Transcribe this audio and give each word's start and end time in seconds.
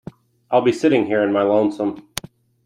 I'll 0.49 0.63
be 0.63 0.71
sitting 0.71 1.05
here 1.05 1.21
in 1.21 1.31
my 1.31 1.43
lonesome. 1.43 2.09